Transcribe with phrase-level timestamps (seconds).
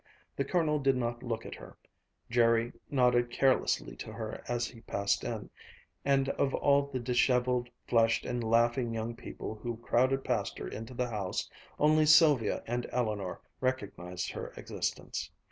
[0.35, 1.77] The Colonel did not look at her,
[2.27, 5.51] Jerry nodded carelessly to her as he passed in,
[6.03, 10.95] and of all the disheveled, flushed, and laughing young people who crowded past her into
[10.95, 15.29] the house, only Sylvia and Eleanor recognized her existence.